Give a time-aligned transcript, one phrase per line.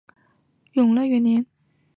[0.73, 1.45] 永乐元年。